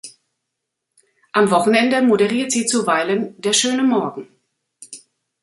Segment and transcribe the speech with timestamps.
[1.31, 4.27] Am Wochenende moderiert sie zuweilen "Der schöne Morgen".